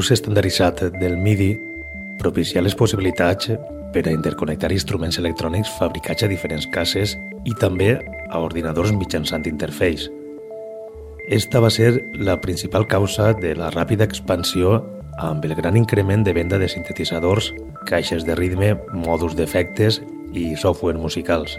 L'ús 0.00 0.14
estandarditzat 0.14 0.78
del 0.96 1.18
MIDI 1.20 1.50
propicia 2.16 2.62
les 2.64 2.72
possibilitats 2.72 3.50
per 3.92 4.02
a 4.06 4.12
interconnectar 4.14 4.70
instruments 4.72 5.18
electrònics 5.20 5.74
fabricats 5.76 6.24
a 6.24 6.28
diferents 6.30 6.64
cases 6.72 7.18
i 7.44 7.52
també 7.60 7.90
a 8.00 8.38
ordinadors 8.40 8.94
mitjançant 8.96 9.44
interface. 9.50 10.08
Esta 11.28 11.60
va 11.60 11.68
ser 11.68 11.90
la 12.16 12.38
principal 12.40 12.86
causa 12.88 13.34
de 13.36 13.52
la 13.58 13.68
ràpida 13.74 14.06
expansió 14.08 14.78
amb 15.18 15.44
el 15.44 15.52
gran 15.58 15.76
increment 15.76 16.24
de 16.24 16.32
venda 16.32 16.56
de 16.56 16.70
sintetitzadors, 16.72 17.50
caixes 17.84 18.24
de 18.24 18.38
ritme, 18.40 18.78
mòduls 19.04 19.36
d'efectes 19.36 20.00
i 20.32 20.54
software 20.56 20.96
musicals. 20.96 21.58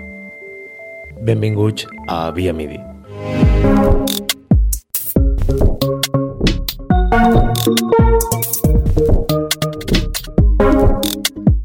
Benvinguts 1.22 1.86
a 2.10 2.24
Via 2.34 2.58
MIDI. 2.58 2.82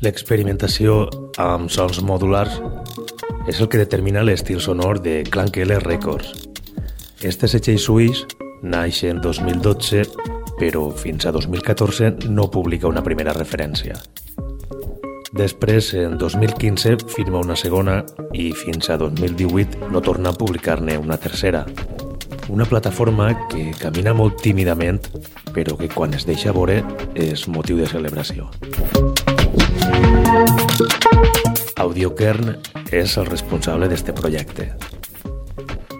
L'experimentació 0.06 1.08
amb 1.42 1.70
sons 1.72 1.98
modulars 2.06 2.60
és 3.50 3.58
el 3.58 3.66
que 3.66 3.80
determina 3.80 4.22
l'estil 4.22 4.60
sonor 4.62 5.00
de 5.02 5.24
Clankele 5.26 5.80
Records. 5.82 6.28
Este 7.26 7.50
setxell 7.50 7.80
suís 7.82 8.20
naix 8.62 9.00
en 9.08 9.18
2012, 9.24 10.04
però 10.60 10.84
fins 10.94 11.26
a 11.26 11.34
2014 11.34 12.30
no 12.30 12.46
publica 12.54 12.86
una 12.86 13.02
primera 13.02 13.34
referència. 13.34 13.98
Després, 15.34 15.90
en 15.98 16.14
2015, 16.22 17.10
firma 17.10 17.42
una 17.42 17.58
segona 17.58 18.04
i 18.30 18.52
fins 18.54 18.92
a 18.94 19.00
2018 19.02 19.90
no 19.90 20.06
torna 20.06 20.30
a 20.30 20.38
publicar-ne 20.38 21.00
una 21.02 21.18
tercera. 21.18 21.66
Una 22.46 22.64
plataforma 22.70 23.32
que 23.50 23.72
camina 23.82 24.14
molt 24.14 24.38
tímidament, 24.38 25.02
però 25.50 25.74
que 25.74 25.90
quan 25.90 26.14
es 26.14 26.30
deixa 26.30 26.54
veure 26.54 26.84
és 27.18 27.48
motiu 27.50 27.82
de 27.82 27.90
celebració. 27.90 28.52
Audiokern 31.76 32.56
és 32.92 33.16
el 33.16 33.26
responsable 33.26 33.88
d'este 33.88 34.12
projecte. 34.16 34.70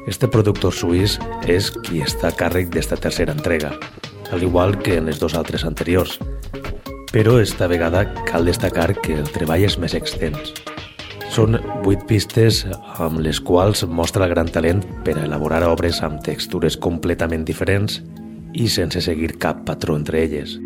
Este 0.06 0.28
productor 0.30 0.74
suís 0.74 1.16
és 1.50 1.72
qui 1.82 2.02
està 2.04 2.30
a 2.30 2.36
càrrec 2.36 2.70
d'esta 2.74 2.96
tercera 2.96 3.34
entrega, 3.34 3.72
al 4.30 4.42
igual 4.42 4.78
que 4.78 4.96
en 4.98 5.06
les 5.10 5.18
dos 5.18 5.34
altres 5.34 5.64
anteriors, 5.64 6.18
però 7.12 7.38
esta 7.40 7.66
vegada 7.66 8.04
cal 8.24 8.44
destacar 8.44 8.92
que 9.00 9.18
el 9.18 9.30
treball 9.32 9.64
és 9.66 9.78
més 9.82 9.94
extens. 9.98 10.52
Són 11.32 11.58
vuit 11.84 12.02
pistes 12.08 12.62
amb 13.02 13.20
les 13.24 13.40
quals 13.40 13.84
mostra 13.88 14.24
el 14.24 14.34
gran 14.34 14.48
talent 14.52 14.84
per 15.04 15.16
a 15.18 15.24
elaborar 15.26 15.64
obres 15.68 16.02
amb 16.06 16.22
textures 16.24 16.76
completament 16.76 17.44
diferents 17.44 18.00
i 18.54 18.68
sense 18.72 19.02
seguir 19.04 19.34
cap 19.42 19.66
patró 19.68 19.96
entre 19.96 20.22
elles. 20.24 20.56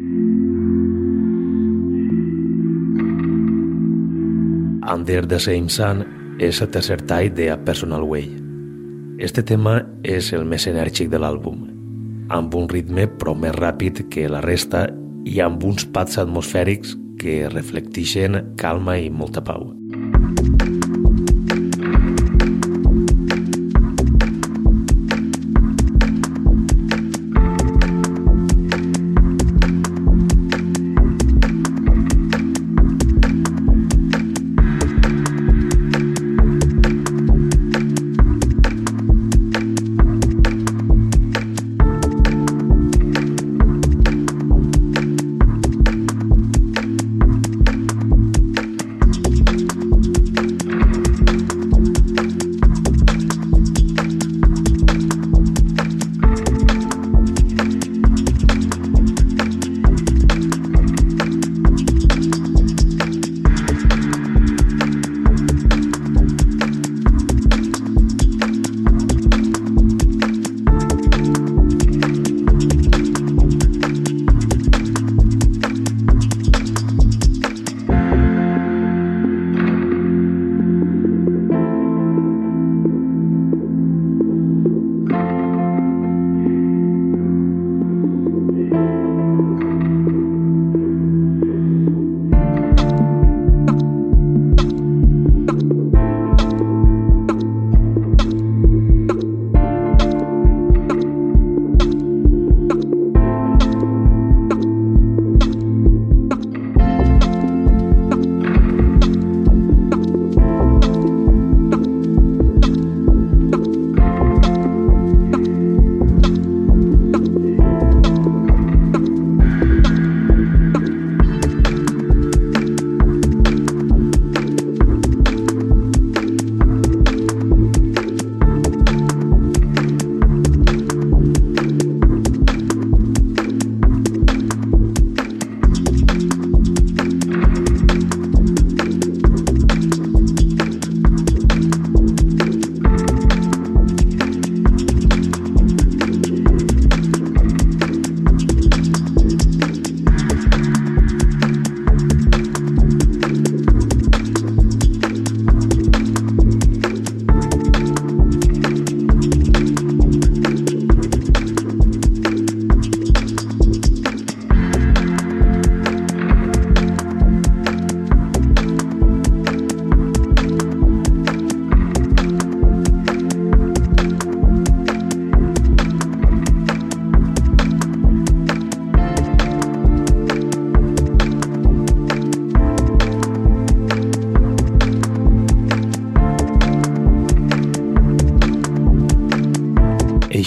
Under 4.92 5.26
the 5.26 5.38
Same 5.38 5.68
Sun 5.70 6.02
és 6.42 6.58
el 6.64 6.70
tercer 6.74 6.96
tall 7.06 7.28
de 7.34 7.50
A 7.52 7.56
Personal 7.62 8.02
Way. 8.02 8.26
Este 9.22 9.44
tema 9.46 9.76
és 10.02 10.32
el 10.34 10.42
més 10.48 10.66
enèrgic 10.66 11.12
de 11.12 11.20
l'àlbum, 11.22 11.60
amb 12.34 12.56
un 12.58 12.66
ritme 12.72 13.06
però 13.20 13.36
més 13.38 13.54
ràpid 13.54 14.08
que 14.10 14.26
la 14.26 14.42
resta 14.42 14.88
i 15.28 15.38
amb 15.44 15.62
uns 15.68 15.86
pads 15.94 16.18
atmosfèrics 16.24 16.96
que 17.22 17.44
reflecteixen 17.52 18.40
calma 18.58 18.98
i 18.98 19.12
molta 19.14 19.44
pau. 19.44 19.68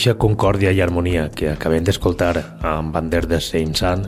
Eixa 0.03 0.19
concòrdia 0.19 0.73
i 0.75 0.81
harmonia 0.83 1.29
que 1.31 1.45
acabem 1.47 1.85
d'escoltar 1.88 2.33
amb 2.67 2.91
Bander 2.91 3.21
de 3.23 3.38
Saint 3.39 3.69
Sun 3.79 4.01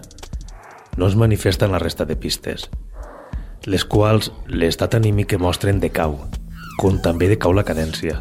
no 0.99 1.07
es 1.07 1.15
manifesta 1.15 1.69
en 1.69 1.71
la 1.71 1.79
resta 1.79 2.03
de 2.09 2.17
pistes, 2.19 2.65
les 3.63 3.85
quals 3.87 4.27
l'estat 4.51 4.97
anímic 4.99 5.29
que 5.31 5.39
mostren 5.39 5.79
decau, 5.79 6.17
com 6.81 6.99
també 6.99 7.29
decau 7.31 7.55
la 7.55 7.63
cadència. 7.63 8.17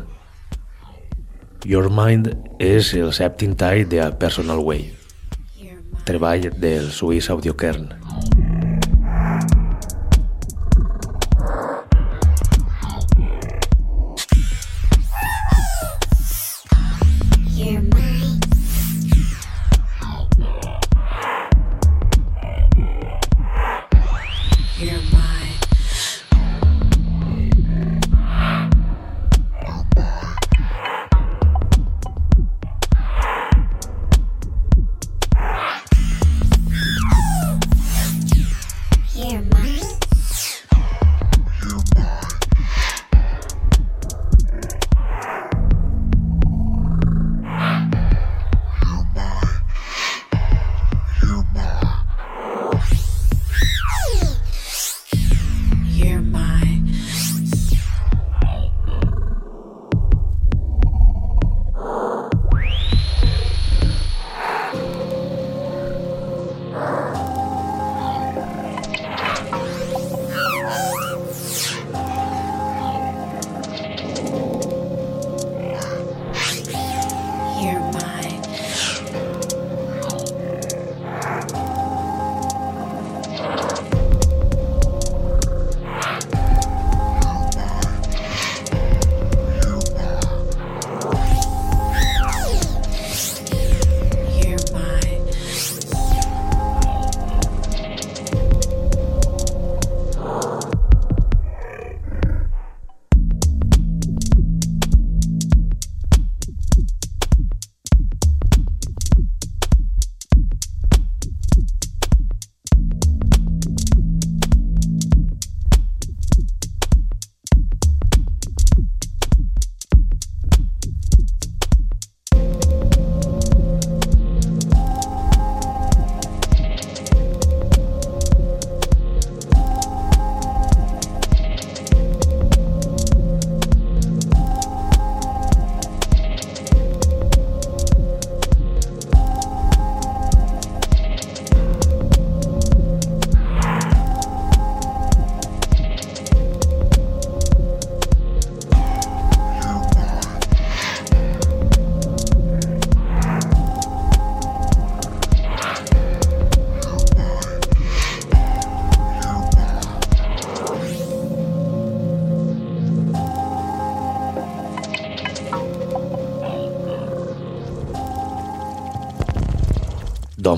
Your 1.66 1.90
Mind 1.90 2.30
és 2.62 2.92
el 2.94 3.10
sèptim 3.10 3.58
tall 3.58 3.82
de 3.90 4.04
A 4.06 4.12
Personal 4.22 4.62
Way, 4.62 4.86
treball 6.06 6.52
del 6.54 6.92
suís 6.94 7.26
Audiokern. 7.26 7.90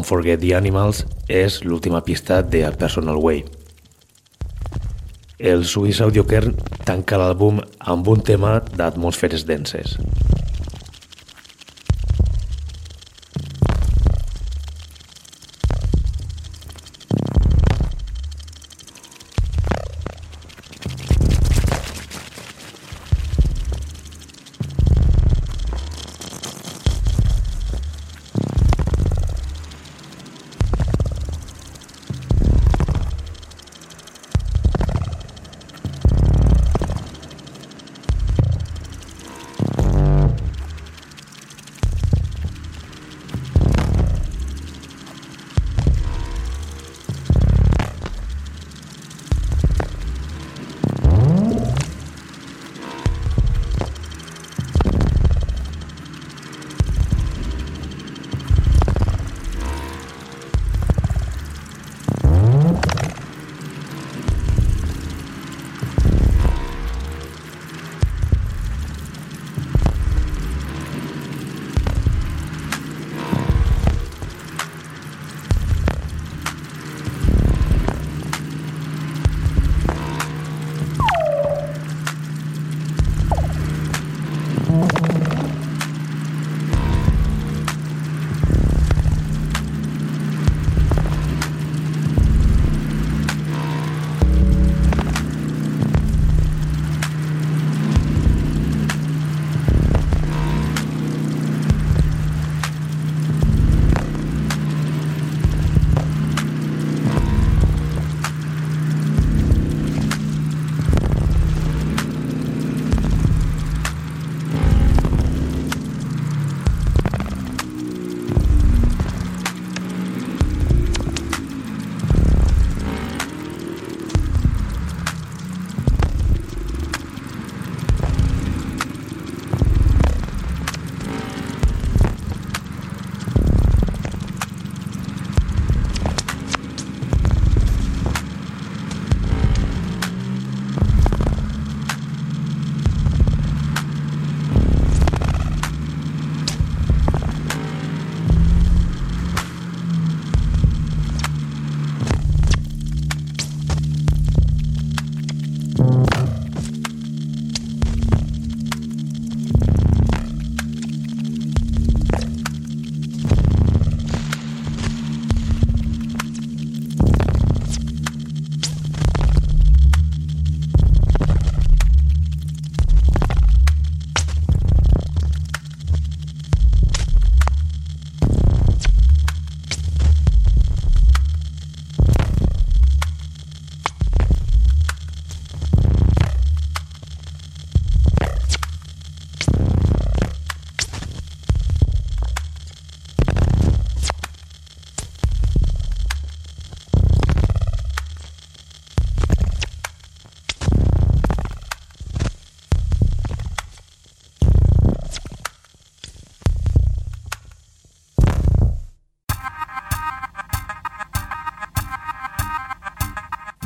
Don't 0.07 0.23
Forget 0.23 0.39
the 0.39 0.55
Animals 0.55 1.01
és 1.27 1.65
l'última 1.65 1.99
pista 2.01 2.39
de 2.43 2.61
A 2.63 2.71
Personal 2.71 3.17
Way. 3.19 3.41
El 5.39 5.65
Swiss 5.67 5.99
Audiokern 6.05 6.55
tanca 6.87 7.19
l'àlbum 7.19 7.59
amb 7.81 8.07
un 8.15 8.23
tema 8.23 8.61
d'atmosferes 8.79 9.43
denses. 9.49 9.97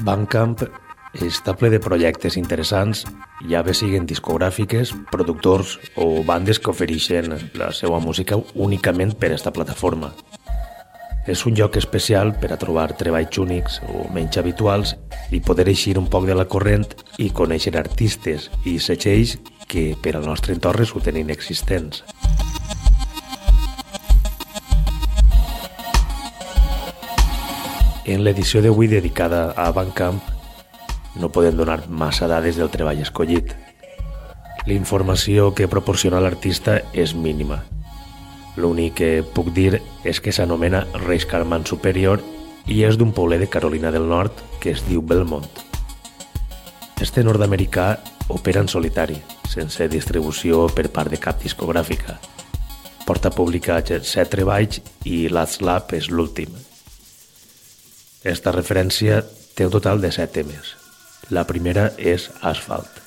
Bandcamp 0.00 0.56
està 1.26 1.52
ple 1.58 1.68
de 1.72 1.80
projectes 1.82 2.36
interessants, 2.38 3.02
ja 3.50 3.60
bé 3.66 3.74
siguen 3.74 4.06
discogràfiques, 4.08 4.94
productors 5.10 5.76
o 6.00 6.22
bandes 6.24 6.60
que 6.62 6.70
ofereixen 6.72 7.34
la 7.58 7.70
seva 7.76 7.98
música 8.00 8.38
únicament 8.54 9.16
per 9.18 9.32
a 9.32 9.36
esta 9.36 9.52
plataforma. 9.52 10.12
És 11.28 11.44
un 11.46 11.54
lloc 11.58 11.76
especial 11.76 12.32
per 12.40 12.52
a 12.54 12.58
trobar 12.58 12.94
treballs 12.96 13.38
únics 13.42 13.80
o 13.92 14.06
menys 14.14 14.40
habituals 14.40 14.94
i 15.30 15.42
poder 15.44 15.68
eixir 15.68 15.98
un 16.00 16.08
poc 16.08 16.24
de 16.26 16.38
la 16.38 16.48
corrent 16.48 16.88
i 17.18 17.28
conèixer 17.30 17.76
artistes 17.76 18.48
i 18.64 18.78
setxells 18.80 19.36
que 19.70 19.92
per 20.00 20.16
al 20.16 20.26
nostre 20.26 20.56
entorn 20.56 20.80
resulten 20.80 21.20
inexistents. 21.20 22.02
En 28.04 28.24
l'edició 28.24 28.62
d'avui 28.64 28.88
dedicada 28.88 29.50
a 29.52 29.70
Bandcamp 29.76 30.20
no 31.20 31.28
podem 31.28 31.56
donar 31.56 31.82
massa 31.88 32.28
dades 32.30 32.56
del 32.56 32.70
treball 32.72 33.02
escollit. 33.02 33.52
La 34.64 34.72
informació 34.72 35.50
que 35.54 35.68
proporciona 35.68 36.20
l'artista 36.20 36.80
és 36.92 37.14
mínima. 37.14 37.60
L'únic 38.56 38.96
que 39.00 39.10
puc 39.22 39.52
dir 39.56 39.80
és 40.04 40.20
que 40.20 40.32
s'anomena 40.32 40.86
Reis 41.04 41.26
Carman 41.28 41.66
Superior 41.66 42.22
i 42.66 42.82
és 42.88 42.96
d'un 42.96 43.12
poble 43.12 43.38
de 43.38 43.48
Carolina 43.52 43.92
del 43.92 44.08
Nord 44.08 44.32
que 44.60 44.72
es 44.72 44.84
diu 44.88 45.02
Belmont. 45.02 45.48
Este 47.00 47.24
nord-americà 47.24 47.98
opera 48.28 48.60
en 48.60 48.68
solitari, 48.68 49.16
sense 49.48 49.88
distribució 49.88 50.66
per 50.72 50.88
part 50.88 51.12
de 51.12 51.20
cap 51.20 51.40
discogràfica. 51.42 52.18
Porta 53.06 53.32
publicats 53.34 54.04
set 54.08 54.30
treballs 54.32 54.82
i 55.04 55.28
Last 55.28 55.64
Lab 55.64 55.96
és 55.96 56.10
l'últim. 56.12 56.69
Esta 58.22 58.52
referència 58.52 59.22
té 59.56 59.64
un 59.64 59.72
total 59.72 60.02
de 60.04 60.12
set 60.12 60.34
temes. 60.36 60.74
La 61.32 61.46
primera 61.48 61.90
és 61.96 62.28
Asphalt. 62.44 62.99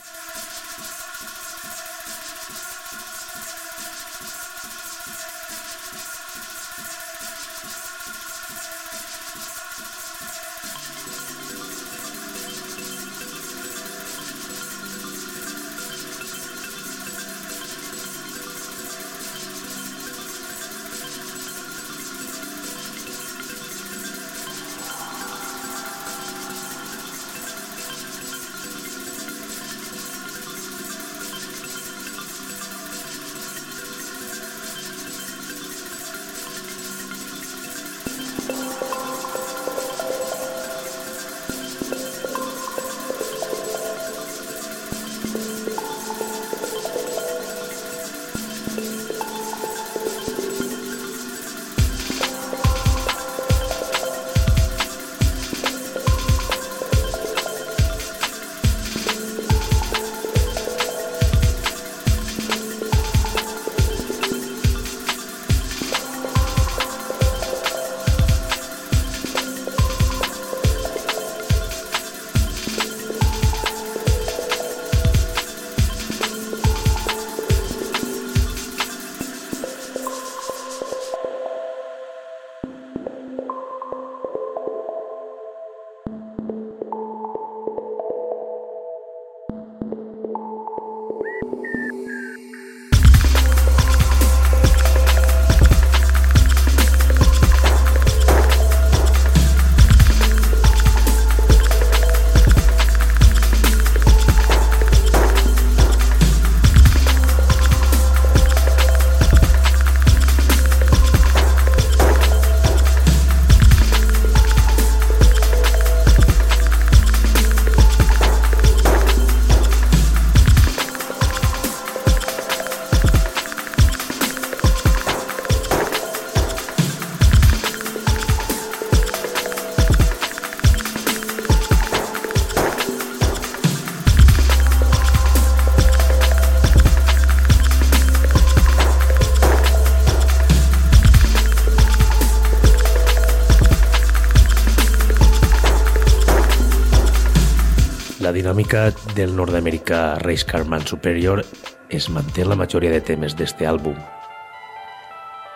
Dinàmica 148.43 148.91
del 149.15 149.37
nord-americà 149.37 150.17
Race 150.19 150.43
Carman 150.43 150.83
Superior 150.83 151.45
es 151.87 152.09
manté 152.11 152.43
la 152.43 152.57
majoria 152.59 152.91
de 152.91 152.99
temes 152.99 153.37
d'este 153.39 153.63
àlbum. 153.63 153.95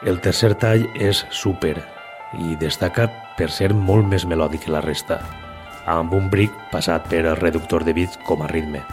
El 0.07 0.21
tercer 0.23 0.53
tall 0.55 0.85
és 0.95 1.25
super 1.35 1.75
i 2.39 2.55
destaca 2.61 3.09
per 3.35 3.49
ser 3.51 3.73
molt 3.75 4.07
més 4.07 4.23
melòdic 4.23 4.63
que 4.63 4.71
la 4.71 4.85
resta, 4.85 5.19
amb 5.83 6.15
un 6.15 6.31
bric 6.31 6.55
passat 6.71 7.11
per 7.11 7.25
el 7.25 7.35
reductor 7.43 7.83
de 7.83 7.97
bits 7.97 8.23
com 8.23 8.45
a 8.45 8.47
ritme. 8.47 8.85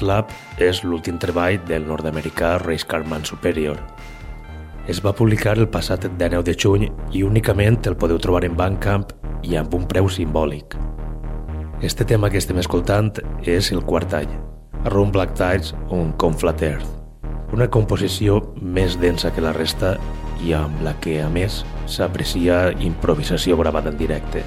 Last 0.00 0.32
Lab 0.56 0.60
és 0.62 0.82
l'últim 0.84 1.18
treball 1.20 1.58
del 1.68 1.84
nord-americà 1.86 2.58
Race 2.62 2.86
Carman 2.86 3.24
Superior. 3.24 3.78
Es 4.88 5.00
va 5.04 5.12
publicar 5.12 5.56
el 5.58 5.68
passat 5.68 6.06
19 6.08 6.44
de 6.46 6.54
juny 6.56 6.86
i 7.12 7.22
únicament 7.22 7.78
el 7.86 7.96
podeu 7.96 8.18
trobar 8.18 8.44
en 8.44 8.56
Bandcamp 8.56 9.12
i 9.42 9.56
amb 9.56 9.74
un 9.74 9.86
preu 9.88 10.08
simbòlic. 10.08 10.76
Este 11.82 12.04
tema 12.04 12.30
que 12.30 12.40
estem 12.40 12.58
escoltant 12.60 13.12
és 13.44 13.70
el 13.72 13.84
quart 13.84 14.14
any, 14.14 14.32
Room 14.88 15.12
Black 15.12 15.36
Tides 15.36 15.74
on 15.88 16.12
Conflat 16.16 16.62
Earth, 16.62 16.88
una 17.52 17.68
composició 17.68 18.40
més 18.60 18.96
densa 19.00 19.32
que 19.32 19.44
la 19.44 19.52
resta 19.56 19.96
i 20.40 20.54
amb 20.56 20.80
la 20.84 20.94
que, 21.00 21.20
a 21.20 21.28
més, 21.28 21.64
s'aprecia 21.86 22.70
improvisació 22.80 23.58
gravada 23.60 23.92
en 23.92 24.00
directe. 24.00 24.44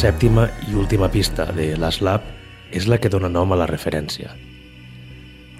Sèptima 0.00 0.46
i 0.64 0.74
última 0.80 1.10
pista 1.12 1.44
de 1.52 1.74
l'Aslab 1.76 2.24
és 2.72 2.86
la 2.88 2.96
que 2.96 3.10
dona 3.12 3.28
nom 3.28 3.50
a 3.52 3.56
la 3.60 3.66
referència. 3.68 4.30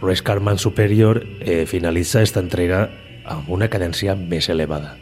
Race 0.01 0.25
Carman 0.25 0.57
Superior 0.57 1.21
eh, 1.41 1.67
finalitza 1.69 2.23
esta 2.25 2.41
entrega 2.41 2.87
amb 3.29 3.51
una 3.53 3.69
cadència 3.69 4.15
més 4.17 4.49
elevada. 4.49 4.95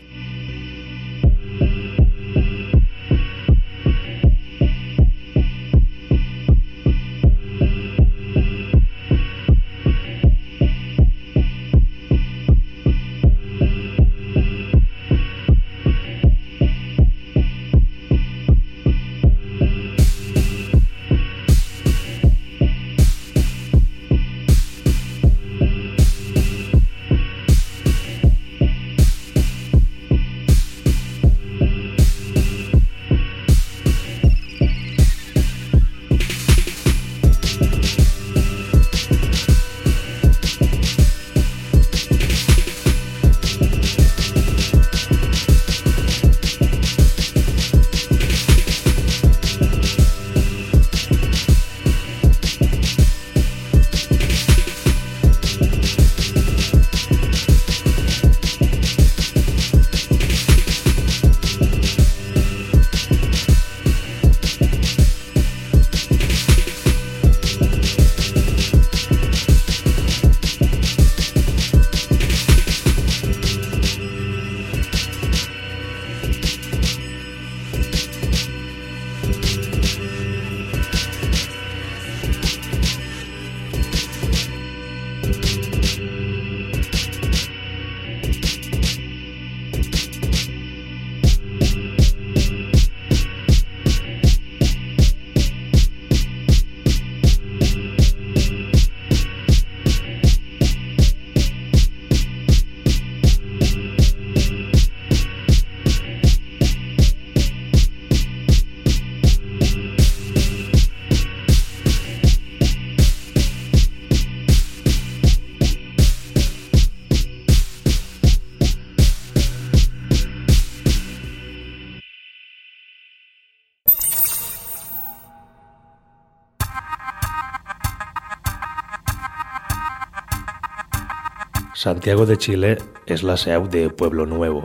Santiago 131.88 132.26
de 132.26 132.36
Chile 132.36 132.76
és 133.06 133.22
la 133.24 133.38
seu 133.40 133.64
de 133.72 133.88
Pueblo 133.88 134.26
Nuevo, 134.28 134.60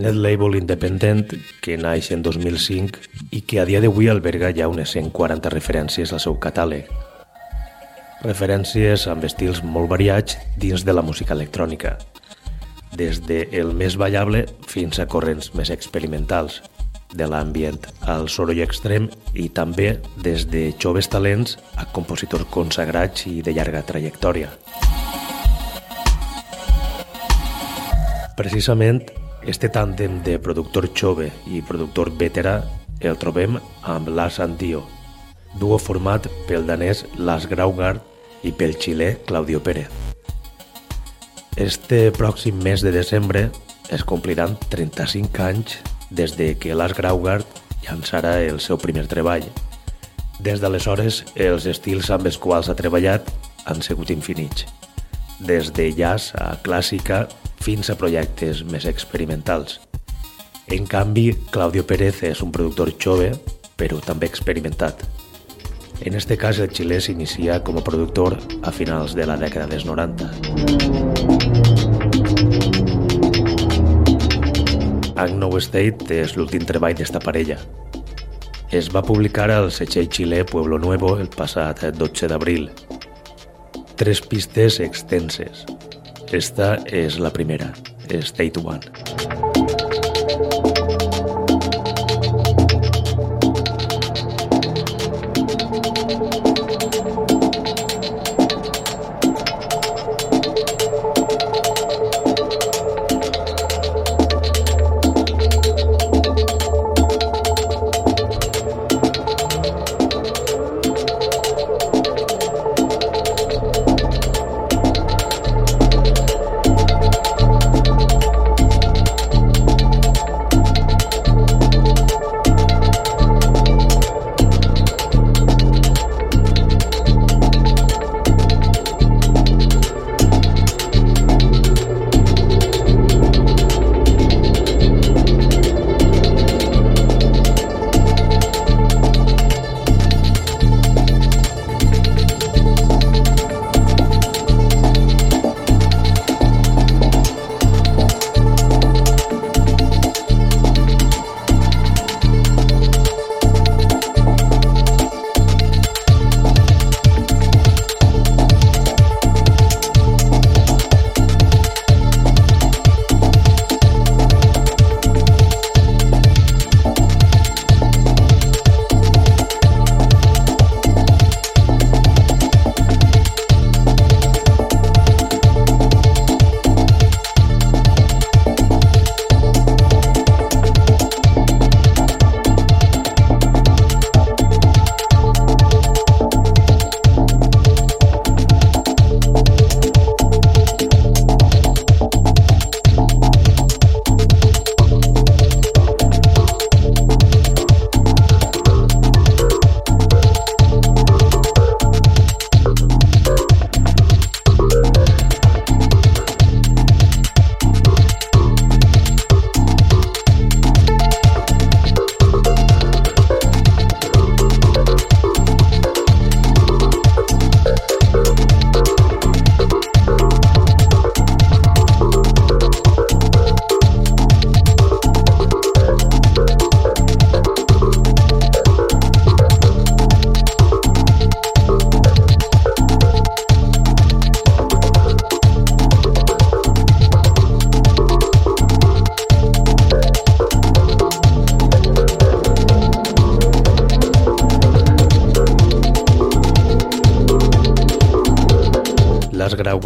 net 0.00 0.16
label 0.16 0.54
independent 0.56 1.34
que 1.60 1.76
naix 1.76 2.08
en 2.16 2.22
2005 2.24 3.02
i 3.36 3.42
que 3.44 3.58
a 3.60 3.66
dia 3.68 3.82
d'avui 3.84 4.08
alberga 4.08 4.48
ja 4.56 4.70
unes 4.72 4.94
140 4.96 5.52
referències 5.52 6.14
al 6.16 6.24
seu 6.24 6.38
catàleg. 6.40 6.88
Referències 8.24 9.04
amb 9.12 9.28
estils 9.28 9.60
molt 9.60 9.92
variats 9.92 10.40
dins 10.56 10.86
de 10.88 10.96
la 10.96 11.04
música 11.04 11.36
electrònica, 11.36 11.98
des 12.96 13.20
de 13.28 13.42
el 13.52 13.76
més 13.76 14.00
ballable 14.00 14.46
fins 14.64 15.04
a 15.04 15.10
corrents 15.12 15.52
més 15.60 15.68
experimentals, 15.68 16.62
de 17.12 17.28
l'ambient 17.28 17.84
al 18.08 18.32
soroll 18.32 18.64
extrem 18.64 19.12
i 19.36 19.50
també 19.52 19.98
des 20.24 20.48
de 20.48 20.70
joves 20.80 21.12
talents 21.12 21.58
a 21.76 21.84
compositors 21.92 22.48
consagrats 22.48 23.28
i 23.28 23.42
de 23.42 23.52
llarga 23.52 23.84
trajectòria. 23.84 24.56
Precisament, 28.38 29.00
este 29.50 29.66
tàndem 29.66 30.20
de 30.22 30.36
productor 30.38 30.84
jove 30.94 31.26
i 31.50 31.58
productor 31.66 32.12
veterà 32.20 32.60
el 33.02 33.18
trobem 33.18 33.56
amb 33.82 34.12
Lars 34.14 34.38
Andio, 34.38 34.84
duo 35.58 35.74
format 35.82 36.28
pel 36.46 36.68
danès 36.68 37.02
Lars 37.18 37.48
Graugard 37.50 38.46
i 38.46 38.52
pel 38.54 38.76
xilè 38.78 39.16
Claudio 39.26 39.58
Pérez. 39.58 39.90
Este 41.58 42.12
pròxim 42.14 42.62
mes 42.62 42.86
de 42.86 42.94
desembre 42.94 43.48
es 43.90 44.06
compliran 44.06 44.54
35 44.70 45.42
anys 45.42 45.80
des 46.14 46.38
de 46.38 46.52
que 46.62 46.78
Lars 46.78 46.94
Graugard 46.94 47.58
llançarà 47.82 48.38
el 48.46 48.62
seu 48.62 48.78
primer 48.78 49.08
treball. 49.10 49.50
Des 50.38 50.62
d'aleshores, 50.62 51.24
els 51.34 51.66
estils 51.66 52.14
amb 52.14 52.30
els 52.30 52.38
quals 52.38 52.70
ha 52.70 52.78
treballat 52.78 53.34
han 53.66 53.82
sigut 53.82 54.14
infinits, 54.14 54.68
des 55.40 55.72
de 55.72 55.92
jazz 55.94 56.32
a 56.34 56.56
clàssica 56.62 57.26
fins 57.62 57.90
a 57.90 57.96
projectes 57.98 58.64
més 58.66 58.86
experimentals. 58.86 59.78
En 60.68 60.86
canvi, 60.86 61.32
Claudio 61.50 61.84
Pérez 61.86 62.22
és 62.28 62.42
un 62.44 62.52
productor 62.52 62.92
jove, 63.00 63.30
però 63.78 64.00
també 64.04 64.26
experimentat. 64.28 65.04
En 66.00 66.14
este 66.14 66.36
cas, 66.36 66.58
el 66.62 66.70
xilè 66.70 67.00
s'inicia 67.00 67.62
com 67.64 67.78
a 67.78 67.82
productor 67.82 68.36
a 68.62 68.70
finals 68.70 69.14
de 69.18 69.26
la 69.26 69.38
dècada 69.40 69.66
dels 69.70 69.86
90. 69.88 70.28
Agno 75.18 75.50
State 75.58 76.14
és 76.14 76.36
l'últim 76.36 76.62
treball 76.62 76.94
d'esta 76.94 77.18
parella. 77.18 77.58
Es 78.70 78.92
va 78.92 79.02
publicar 79.02 79.48
al 79.50 79.72
setxell 79.72 80.06
xilè 80.12 80.44
Pueblo 80.46 80.78
Nuevo 80.78 81.16
el 81.18 81.32
passat 81.32 81.88
12 81.96 82.28
d'abril. 82.28 82.68
Tres 83.98 84.20
pistes 84.22 84.78
extenses. 84.78 85.64
Esta 86.30 86.76
és 86.86 87.18
la 87.18 87.32
primera, 87.34 87.72
State 88.06 88.62
One. 88.62 89.57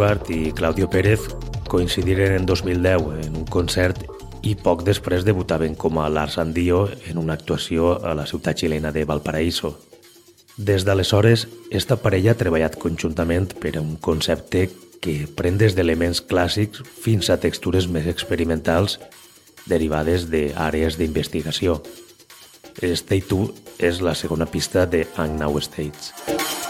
Graugart 0.02 0.30
i 0.30 0.50
Claudio 0.50 0.90
Pérez 0.90 1.20
coincidiren 1.68 2.32
en 2.32 2.44
2010 2.44 3.22
en 3.22 3.36
un 3.36 3.44
concert 3.46 4.00
i 4.42 4.56
poc 4.58 4.82
després 4.82 5.22
debutaven 5.22 5.76
com 5.78 6.00
a 6.02 6.08
Lars 6.10 6.40
Andio 6.42 6.88
en 7.06 7.20
una 7.22 7.36
actuació 7.38 7.92
a 8.02 8.10
la 8.18 8.24
ciutat 8.26 8.58
xilena 8.58 8.90
de 8.90 9.04
Valparaíso. 9.06 9.76
Des 10.56 10.82
d'aleshores, 10.82 11.46
esta 11.70 12.00
parella 12.02 12.34
ha 12.34 12.40
treballat 12.40 12.80
conjuntament 12.82 13.54
per 13.62 13.76
a 13.76 13.84
un 13.84 13.94
concepte 13.94 14.72
que 14.98 15.28
pren 15.38 15.62
des 15.62 15.78
d'elements 15.78 16.18
clàssics 16.26 16.82
fins 16.82 17.30
a 17.30 17.38
textures 17.38 17.86
més 17.86 18.10
experimentals 18.10 18.98
derivades 19.70 20.26
d'àrees 20.34 20.98
d'investigació. 20.98 21.78
State 22.82 23.30
2 23.30 23.78
és 23.78 24.02
la 24.02 24.18
segona 24.18 24.50
pista 24.50 24.82
de 24.82 25.06
Hang 25.14 25.38
Now 25.38 25.62
States. 25.62 26.10
El 26.26 26.61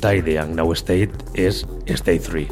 i 0.00 0.02
últim 0.02 0.22
tall 0.22 0.24
de 0.24 0.32
Young 0.32 0.54
Now 0.56 0.74
State 0.74 1.12
és 1.34 1.66
State 1.86 2.24
3, 2.24 2.48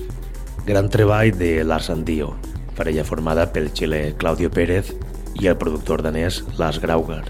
gran 0.66 0.88
treball 0.90 1.32
de 1.32 1.64
Lars 1.64 1.88
Andio, 1.88 2.34
parella 2.76 3.04
formada 3.04 3.48
pel 3.52 3.70
xile 3.72 4.14
Claudio 4.18 4.50
Pérez 4.50 4.92
i 5.40 5.48
el 5.48 5.56
productor 5.56 6.02
danès 6.02 6.44
Lars 6.58 6.78
Grauger. 6.80 7.24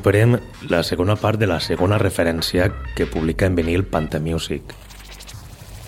Recuperem 0.00 0.38
la 0.70 0.82
segona 0.82 1.14
part 1.14 1.36
de 1.38 1.46
la 1.46 1.58
segona 1.60 1.98
referència 2.00 2.70
que 2.96 3.04
publica 3.04 3.44
en 3.44 3.54
vinil 3.54 3.82
Panta 3.84 4.16
Music. 4.18 4.62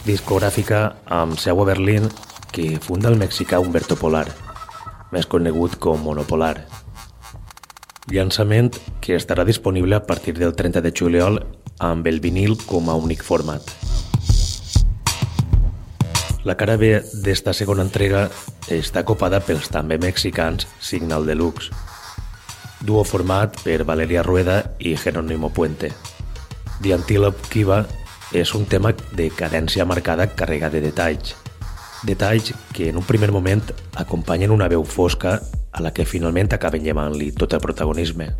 Discogràfica 0.04 0.98
amb 1.08 1.38
seu 1.40 1.62
a 1.62 1.64
Berlín 1.64 2.10
que 2.52 2.76
funda 2.76 3.08
el 3.08 3.16
mexicà 3.16 3.56
Humberto 3.58 3.96
Polar, 3.96 4.26
més 5.16 5.24
conegut 5.24 5.78
com 5.80 6.04
Monopolar. 6.04 6.66
Llançament 8.12 8.68
que 9.00 9.16
estarà 9.16 9.46
disponible 9.48 9.96
a 9.96 10.04
partir 10.04 10.34
del 10.36 10.52
30 10.52 10.82
de 10.84 10.92
juliol 10.92 11.40
amb 11.80 12.06
el 12.06 12.20
vinil 12.20 12.58
com 12.66 12.90
a 12.90 12.98
únic 13.00 13.24
format. 13.24 13.64
La 16.44 16.58
cara 16.60 16.76
B 16.76 17.00
d'esta 17.24 17.56
segona 17.56 17.88
entrega 17.88 18.26
està 18.68 19.06
copada 19.08 19.40
pels 19.40 19.72
també 19.72 19.96
mexicans 19.96 20.68
Signal 20.82 21.24
Deluxe, 21.24 21.72
duo 22.82 23.04
format 23.04 23.56
per 23.62 23.84
Valeria 23.84 24.22
Rueda 24.22 24.74
i 24.78 24.96
Jerónimo 24.96 25.50
Puente. 25.50 25.92
The 26.82 26.94
Antelope 26.94 27.48
Kiva 27.48 27.86
és 28.32 28.54
un 28.54 28.66
tema 28.66 28.92
de 29.12 29.28
cadència 29.30 29.84
marcada 29.84 30.26
carregada 30.34 30.80
de 30.80 30.88
detalls. 30.88 31.36
Detalls 32.02 32.52
que 32.74 32.88
en 32.90 32.98
un 32.98 33.06
primer 33.06 33.30
moment 33.30 33.62
acompanyen 33.94 34.50
una 34.50 34.68
veu 34.68 34.84
fosca 34.84 35.38
a 35.72 35.82
la 35.82 35.92
que 35.94 36.08
finalment 36.08 36.50
acaben 36.52 36.82
llevant-li 36.82 37.30
tot 37.32 37.54
el 37.54 37.62
protagonisme. 37.62 38.32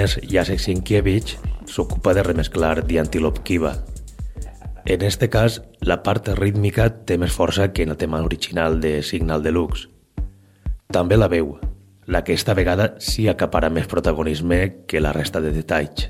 Polonès 0.00 0.18
Jacek 0.22 0.60
Sienkiewicz 0.60 1.36
s'ocupa 1.66 2.14
de 2.14 2.22
remesclar 2.22 2.86
The 2.86 3.00
Antelope 3.00 3.42
Kiva. 3.42 3.84
En 4.86 5.02
este 5.02 5.28
cas, 5.28 5.62
la 5.80 6.02
part 6.02 6.28
rítmica 6.38 6.88
té 7.04 7.18
més 7.18 7.32
força 7.32 7.72
que 7.72 7.82
en 7.82 7.90
el 7.90 7.98
tema 7.98 8.22
original 8.24 8.80
de 8.80 9.02
Signal 9.02 9.42
Deluxe. 9.42 9.90
També 10.88 11.16
la 11.16 11.28
veu, 11.28 11.58
la 12.06 12.24
que 12.24 12.32
esta 12.32 12.54
vegada 12.54 12.94
sí 12.98 13.28
acapara 13.28 13.68
més 13.70 13.86
protagonisme 13.86 14.86
que 14.86 15.00
la 15.00 15.12
resta 15.12 15.40
de 15.40 15.52
detalls. 15.52 16.08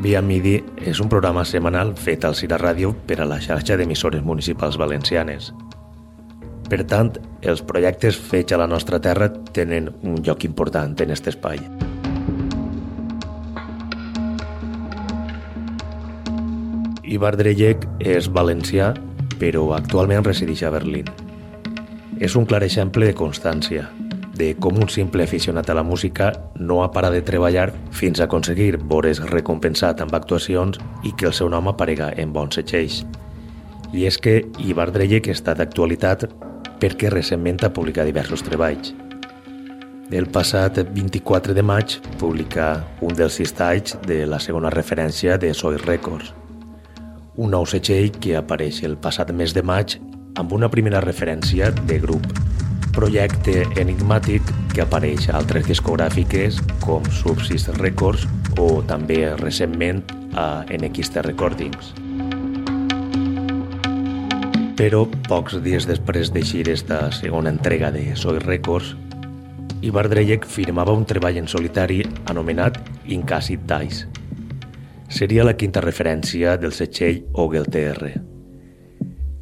Via 0.00 0.22
Midi 0.24 0.54
és 0.80 0.96
un 1.04 1.10
programa 1.12 1.42
setmanal 1.44 1.90
fet 1.92 2.22
al 2.24 2.32
Cira 2.32 2.56
Ràdio 2.56 2.94
per 3.04 3.18
a 3.20 3.26
la 3.28 3.36
xarxa 3.44 3.76
d'emissores 3.76 4.22
municipals 4.24 4.78
valencianes. 4.80 5.50
Per 6.72 6.78
tant, 6.88 7.10
els 7.44 7.60
projectes 7.68 8.16
fets 8.16 8.56
a 8.56 8.60
la 8.62 8.68
nostra 8.70 8.96
terra 9.04 9.28
tenen 9.52 9.90
un 10.00 10.16
lloc 10.24 10.46
important 10.48 10.96
en 11.04 11.12
aquest 11.12 11.28
espai. 11.34 11.60
Ibar 17.04 17.34
Dreyek 17.36 17.84
és 18.00 18.32
valencià, 18.32 18.94
però 19.36 19.66
actualment 19.76 20.24
resideix 20.24 20.64
a 20.64 20.72
Berlín. 20.72 21.12
És 22.16 22.40
un 22.40 22.48
clar 22.48 22.64
exemple 22.64 23.04
de 23.04 23.18
constància, 23.18 23.90
de 24.40 24.54
com 24.56 24.78
un 24.80 24.88
simple 24.88 25.22
aficionat 25.22 25.68
a 25.68 25.74
la 25.76 25.82
música 25.84 26.32
no 26.56 26.82
ha 26.82 26.90
parat 26.92 27.12
de 27.12 27.20
treballar 27.20 27.66
fins 27.92 28.20
a 28.20 28.24
aconseguir 28.24 28.78
veure's 28.88 29.20
recompensat 29.28 30.00
amb 30.00 30.14
actuacions 30.16 30.80
i 31.04 31.12
que 31.12 31.28
el 31.28 31.34
seu 31.36 31.50
nom 31.52 31.68
aparega 31.68 32.08
en 32.16 32.32
bons 32.32 32.56
setxells. 32.56 33.02
I 33.92 34.06
és 34.08 34.16
que 34.16 34.38
Ibar 34.64 34.88
Dreyek 34.94 35.28
està 35.28 35.52
d'actualitat 35.58 36.24
perquè 36.80 37.10
recentment 37.12 37.60
ha 37.66 37.72
publicat 37.76 38.08
diversos 38.08 38.40
treballs. 38.46 38.94
El 40.10 40.30
passat 40.32 40.80
24 40.88 41.54
de 41.54 41.62
maig 41.62 41.98
publica 42.18 42.70
un 43.04 43.12
dels 43.14 43.36
sis 43.36 43.52
talls 43.52 43.98
de 44.08 44.24
la 44.26 44.40
segona 44.40 44.72
referència 44.72 45.36
de 45.38 45.52
Soy 45.54 45.76
Records, 45.84 46.32
un 47.36 47.52
nou 47.52 47.68
setxell 47.68 48.08
que 48.16 48.38
apareix 48.40 48.80
el 48.88 48.96
passat 48.96 49.36
mes 49.36 49.52
de 49.52 49.62
maig 49.62 50.00
amb 50.40 50.56
una 50.56 50.72
primera 50.72 51.04
referència 51.04 51.70
de 51.84 52.00
grup 52.00 52.26
projecte 52.94 53.64
enigmàtic 53.80 54.46
que 54.74 54.82
apareix 54.84 55.28
a 55.28 55.36
altres 55.38 55.66
discogràfiques 55.68 56.60
com 56.84 57.04
Subsist 57.20 57.70
Records 57.78 58.26
o 58.58 58.82
també 58.86 59.22
recentment 59.40 60.02
a 60.38 60.64
NXT 60.70 61.22
Recordings. 61.26 61.92
Però 64.80 65.04
pocs 65.28 65.58
dies 65.64 65.84
després 65.88 66.30
d'eixir 66.32 66.64
esta 66.72 67.02
segona 67.12 67.52
entrega 67.52 67.90
de 67.92 68.14
Soy 68.16 68.38
Records, 68.40 68.94
Ibar 69.80 70.06
Dreyek 70.12 70.44
firmava 70.44 70.92
un 70.92 71.06
treball 71.08 71.38
en 71.40 71.48
solitari 71.48 72.02
anomenat 72.28 72.76
Incàcid 73.08 73.64
Dice. 73.68 74.08
Seria 75.08 75.44
la 75.44 75.56
quinta 75.56 75.80
referència 75.80 76.58
del 76.60 76.76
setxell 76.76 77.24
Ogel 77.32 77.66
TR. 77.72 78.10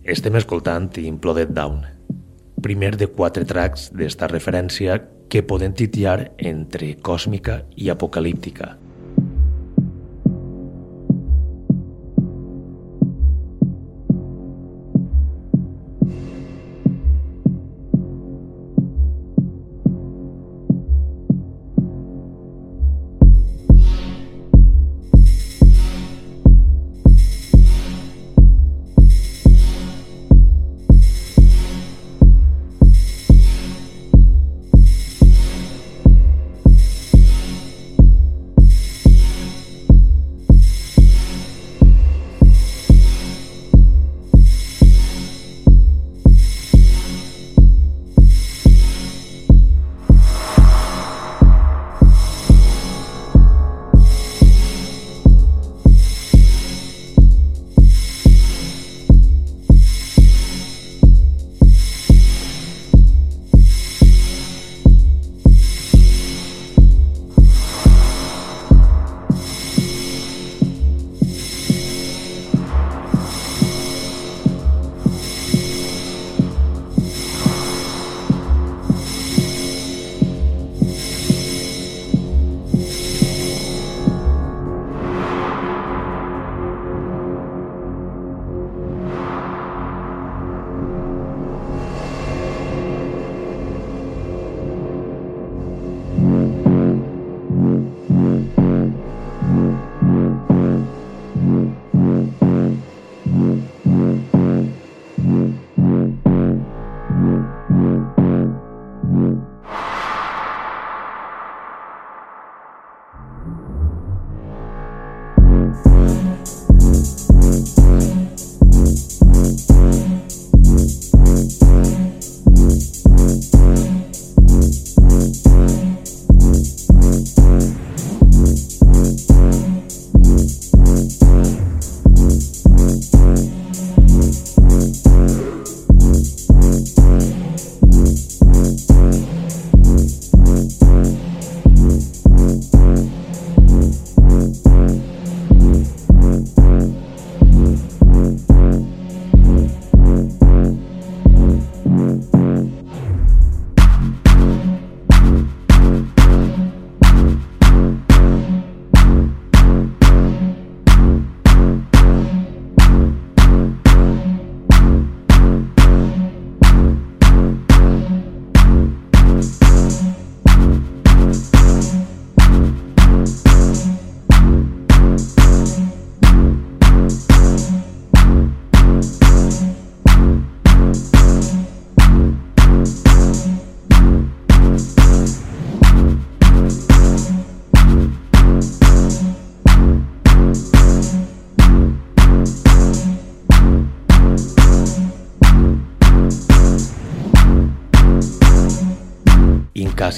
Estem 0.09 0.39
escoltant 0.39 0.89
Imploded 1.03 1.51
Down, 1.53 1.83
primer 2.63 2.97
de 2.97 3.07
quatre 3.07 3.45
tracks 3.49 3.89
d'esta 3.95 4.29
referència 4.31 4.99
que 5.29 5.45
poden 5.45 5.75
titiar 5.77 6.33
entre 6.39 6.95
còsmica 7.05 7.63
i 7.77 7.91
apocalíptica. 7.93 8.77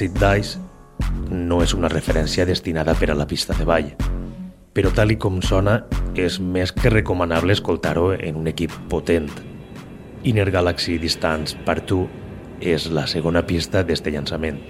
Acid 0.01 0.17
Dice 0.17 0.57
no 1.29 1.59
és 1.61 1.75
una 1.77 1.89
referència 1.93 2.47
destinada 2.49 2.95
per 2.97 3.11
a 3.13 3.17
la 3.19 3.27
pista 3.29 3.53
de 3.53 3.67
ball, 3.69 3.91
però 4.73 4.89
tal 4.97 5.13
i 5.13 5.19
com 5.21 5.43
sona, 5.45 5.75
és 6.17 6.39
més 6.41 6.73
que 6.73 6.89
recomanable 6.89 7.53
escoltar-ho 7.53 8.07
en 8.15 8.39
un 8.41 8.49
equip 8.49 8.73
potent. 8.89 9.29
Inner 10.25 10.49
Galaxy 10.55 10.97
Distance 11.03 11.53
Part 11.67 11.85
2 11.93 12.65
és 12.73 12.89
la 12.97 13.05
segona 13.13 13.45
pista 13.45 13.85
d'este 13.85 14.09
llançament. 14.17 14.63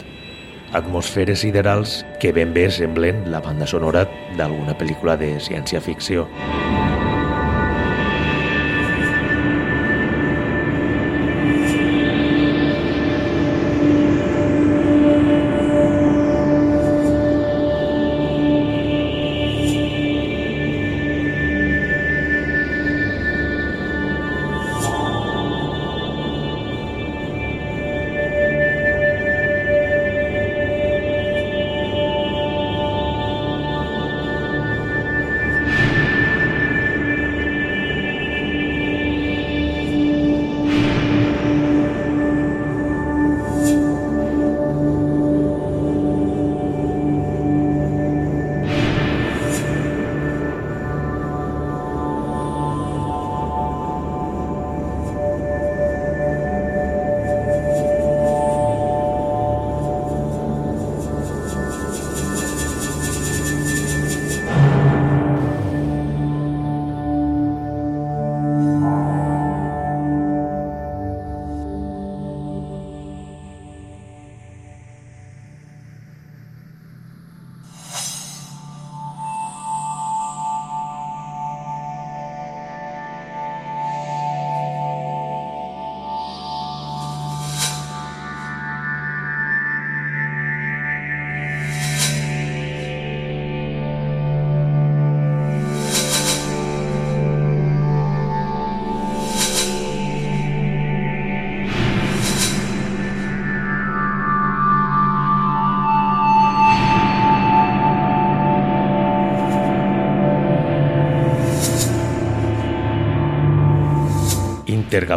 Atmosferes 0.74 1.46
siderals 1.46 2.00
que 2.18 2.34
ben 2.34 2.50
bé 2.50 2.66
semblen 2.74 3.28
la 3.30 3.38
banda 3.46 3.70
sonora 3.70 4.08
d'alguna 4.34 4.74
pel·lícula 4.82 5.14
de 5.14 5.36
ciència-ficció. 5.38 6.26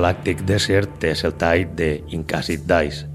Intergalactic 0.03 0.41
Desert 0.43 1.03
és 1.07 1.21
el 1.23 1.31
tall 1.39 1.61
de 1.77 2.03
Incassit 2.11 2.65
Dice. 2.67 3.05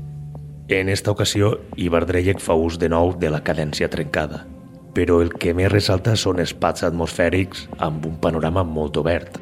En 0.72 0.88
esta 0.88 1.10
ocasió, 1.10 1.50
Ivar 1.76 2.06
Dreyek 2.08 2.40
fa 2.40 2.54
ús 2.56 2.78
de 2.80 2.88
nou 2.88 3.12
de 3.12 3.28
la 3.28 3.42
cadència 3.44 3.90
trencada, 3.92 4.46
però 4.96 5.18
el 5.20 5.34
que 5.36 5.52
més 5.52 5.68
ressalta 5.68 6.16
són 6.16 6.40
espats 6.40 6.86
atmosfèrics 6.88 7.66
amb 7.76 8.06
un 8.08 8.16
panorama 8.22 8.64
molt 8.64 8.96
obert. 8.96 9.36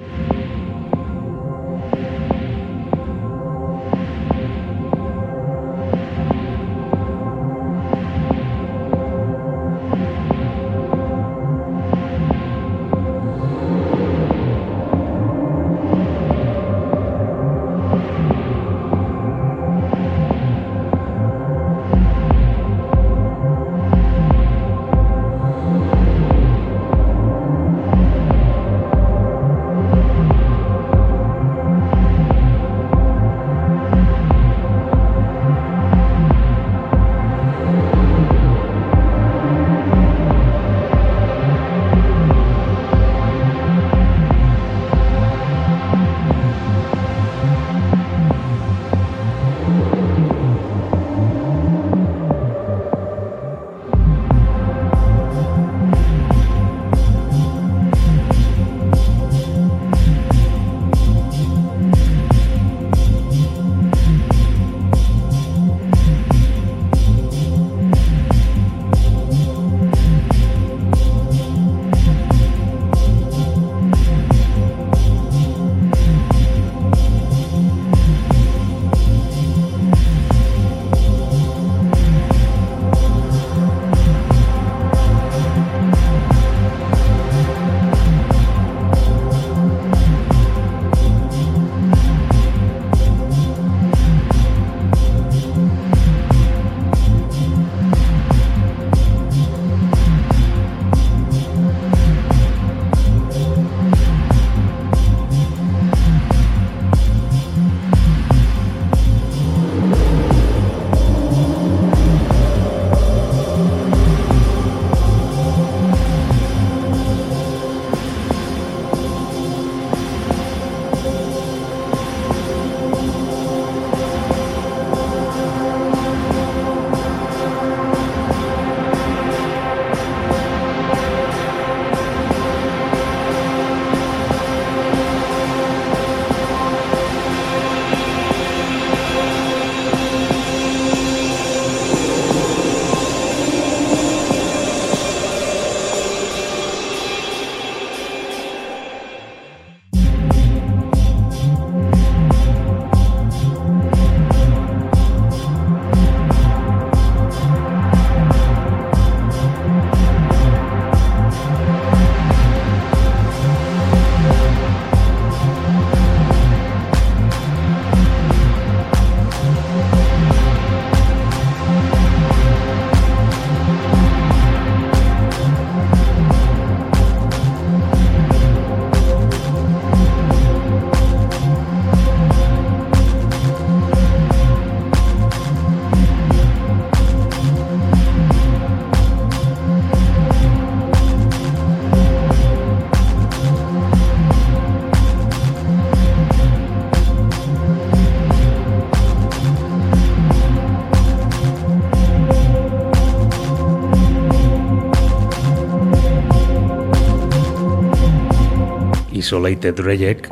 Isolated 209.27 209.81
Reject 209.83 210.29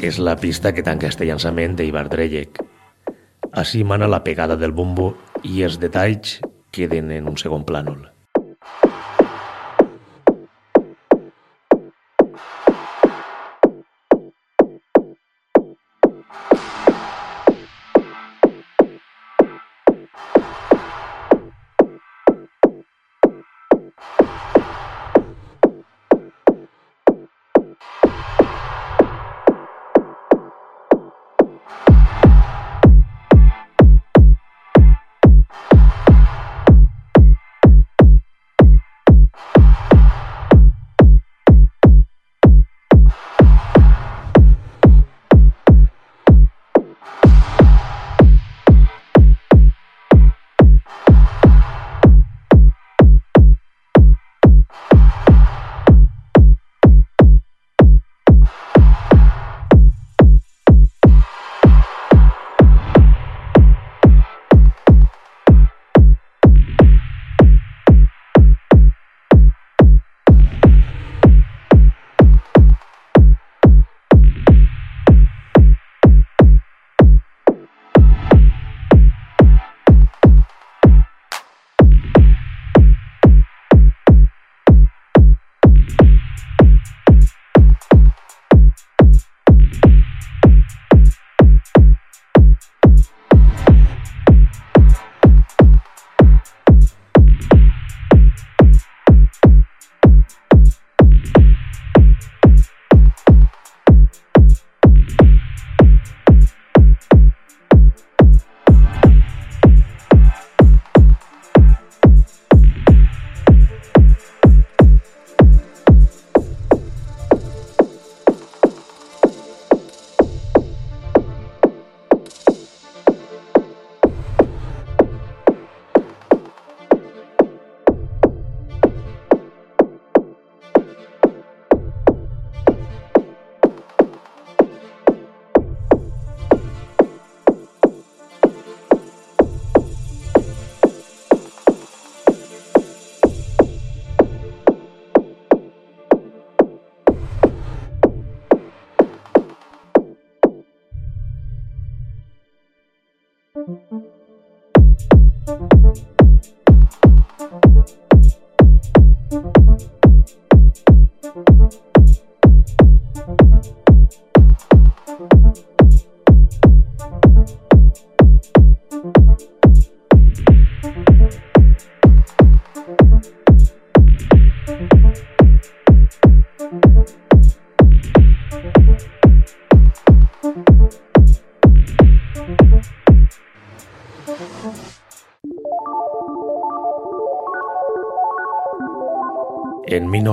és 0.00 0.16
la 0.16 0.32
pista 0.40 0.70
que 0.72 0.80
tanca 0.80 1.04
este 1.10 1.26
llançament 1.28 1.74
d'Ivar 1.76 2.06
Drejek. 2.08 2.62
Així 3.60 3.82
mana 3.84 4.08
la 4.08 4.22
pegada 4.24 4.56
del 4.56 4.72
bombo 4.72 5.10
i 5.44 5.60
els 5.66 5.76
detalls 5.82 6.38
queden 6.72 7.12
en 7.12 7.28
un 7.28 7.36
segon 7.36 7.68
plànol. 7.68 8.11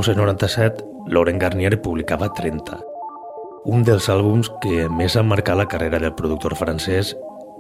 1997, 0.10 0.84
Laurent 1.08 1.38
Garnier 1.38 1.82
publicava 1.82 2.32
30, 2.34 2.80
un 3.70 3.84
dels 3.86 4.08
àlbums 4.10 4.48
que 4.64 4.88
més 4.90 5.14
ha 5.14 5.22
marcat 5.22 5.60
la 5.60 5.68
carrera 5.70 6.00
del 6.02 6.16
productor 6.18 6.56
francès 6.58 7.12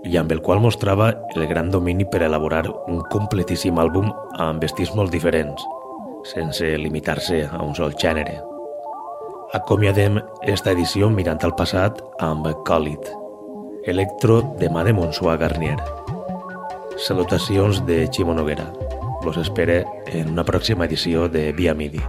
i 0.09 0.17
amb 0.17 0.31
el 0.33 0.41
qual 0.41 0.61
mostrava 0.63 1.11
el 1.35 1.45
gran 1.45 1.69
domini 1.69 2.07
per 2.09 2.23
elaborar 2.25 2.63
un 2.71 3.03
completíssim 3.13 3.77
àlbum 3.77 4.09
amb 4.41 4.65
vestits 4.65 4.95
molt 4.97 5.13
diferents, 5.13 5.61
sense 6.25 6.65
limitar-se 6.81 7.43
a 7.45 7.59
un 7.61 7.75
sol 7.77 7.93
gènere. 8.01 8.39
Acomiadem 9.53 10.17
esta 10.41 10.73
edició 10.73 11.11
mirant 11.13 11.45
al 11.45 11.53
passat 11.59 12.01
amb 12.17 12.49
Còlit, 12.65 13.11
electro 13.85 14.39
de 14.57 14.71
mà 14.73 14.87
de 14.87 14.95
Monsoa 14.97 15.37
Garnier. 15.37 15.77
Salutacions 16.97 17.85
de 17.85 18.07
Ximo 18.09 18.33
Noguera. 18.33 18.71
Los 19.21 19.37
espere 19.37 19.85
en 20.07 20.33
una 20.33 20.47
pròxima 20.47 20.89
edició 20.89 21.29
de 21.29 21.51
Via 21.53 21.75
Midi. 21.75 22.01